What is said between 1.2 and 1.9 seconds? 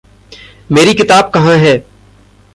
कहाँ है?